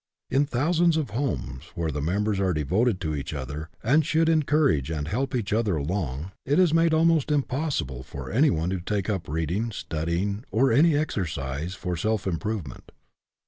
In 0.31 0.47
thousands 0.47 0.97
of 0.97 1.11
homes 1.11 1.65
where 1.75 1.91
the 1.91 2.01
members 2.01 2.39
are 2.39 2.55
devoted 2.55 2.99
to 3.01 3.15
each 3.15 3.35
other, 3.35 3.69
and 3.83 4.03
should 4.03 4.29
en 4.29 4.41
courage 4.41 4.89
and 4.89 5.07
help 5.07 5.35
each 5.35 5.53
other 5.53 5.75
along, 5.75 6.31
it 6.43 6.57
is 6.57 6.73
made 6.73 6.85
38 6.85 6.85
EDUCATION 6.87 6.87
BY 6.87 6.87
ABSORPTION 6.87 6.97
almost 6.97 7.31
impossible 7.77 8.03
for 8.03 8.31
anyone 8.31 8.69
to 8.71 8.79
take 8.81 9.11
up 9.11 9.27
read 9.29 9.51
ing, 9.51 9.71
studying, 9.71 10.43
or 10.49 10.71
any 10.71 10.97
exercise 10.97 11.75
for 11.75 11.95
self 11.95 12.25
im 12.25 12.39
provement. 12.39 12.89